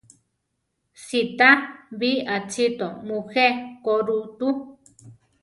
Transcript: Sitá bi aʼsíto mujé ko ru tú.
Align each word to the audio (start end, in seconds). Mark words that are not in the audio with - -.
Sitá 1.05 1.49
bi 1.99 2.09
aʼsíto 2.35 2.87
mujé 3.07 3.45
ko 3.83 3.93
ru 4.07 4.19
tú. 4.37 4.47